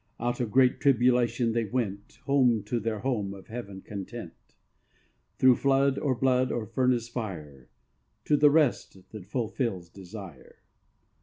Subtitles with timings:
[0.19, 4.33] Out of great tribulation they went Home to their home of Heaven content;
[5.37, 7.69] Through flood, or blood, or furnace fire,
[8.25, 10.63] To the rest that fulfils desire.